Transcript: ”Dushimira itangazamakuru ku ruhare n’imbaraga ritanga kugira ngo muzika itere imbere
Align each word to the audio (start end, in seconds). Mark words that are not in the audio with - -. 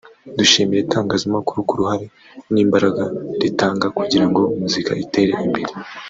”Dushimira 0.37 0.79
itangazamakuru 0.83 1.59
ku 1.67 1.73
ruhare 1.79 2.07
n’imbaraga 2.53 3.03
ritanga 3.41 3.87
kugira 3.97 4.25
ngo 4.29 4.41
muzika 4.59 4.91
itere 5.05 5.33
imbere 5.47 5.71